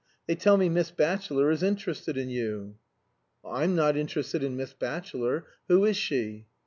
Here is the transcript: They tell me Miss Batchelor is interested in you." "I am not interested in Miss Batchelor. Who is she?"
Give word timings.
They 0.25 0.33
tell 0.33 0.57
me 0.57 0.67
Miss 0.67 0.89
Batchelor 0.89 1.51
is 1.51 1.61
interested 1.61 2.17
in 2.17 2.27
you." 2.31 2.79
"I 3.45 3.65
am 3.65 3.75
not 3.75 3.95
interested 3.95 4.41
in 4.43 4.57
Miss 4.57 4.73
Batchelor. 4.73 5.45
Who 5.67 5.85
is 5.85 5.95
she?" 5.95 6.47